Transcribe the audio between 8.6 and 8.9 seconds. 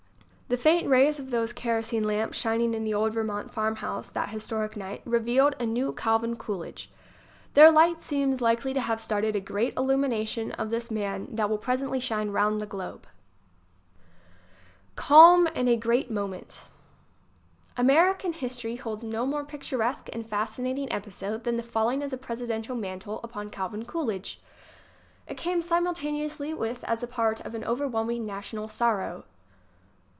ly to